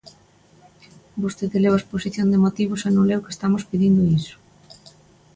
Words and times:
Vostede 1.21 1.61
leu 1.63 1.73
a 1.75 1.81
exposición 1.81 2.27
de 2.29 2.41
motivos 2.45 2.81
e 2.87 2.89
non 2.91 3.07
leu 3.09 3.21
que 3.23 3.33
estamos 3.35 3.67
pedindo 3.71 4.09
iso. 4.19 4.35